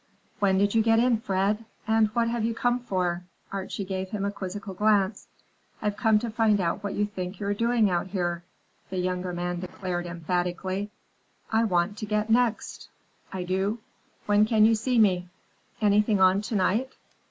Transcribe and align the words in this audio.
"When 0.39 0.57
did 0.57 0.73
you 0.73 0.81
get 0.81 0.97
in, 0.97 1.19
Fred? 1.19 1.63
And 1.87 2.07
what 2.15 2.27
have 2.27 2.43
you 2.43 2.55
come 2.55 2.79
for?" 2.79 3.21
Archie 3.51 3.85
gave 3.85 4.09
him 4.09 4.25
a 4.25 4.31
quizzical 4.31 4.73
glance. 4.73 5.27
"I've 5.79 5.95
come 5.95 6.17
to 6.17 6.31
find 6.31 6.59
out 6.59 6.83
what 6.83 6.95
you 6.95 7.05
think 7.05 7.39
you're 7.39 7.53
doing 7.53 7.87
out 7.87 8.07
here," 8.07 8.43
the 8.89 8.97
younger 8.97 9.31
man 9.31 9.59
declared 9.59 10.07
emphatically. 10.07 10.89
"I 11.51 11.65
want 11.65 11.99
to 11.99 12.07
get 12.07 12.31
next, 12.31 12.89
I 13.31 13.43
do. 13.43 13.77
When 14.25 14.47
can 14.47 14.65
you 14.65 14.73
see 14.73 14.97
me?" 14.97 15.29
"Anything 15.83 16.19
on 16.19 16.41
to 16.41 16.55
night? 16.55 16.93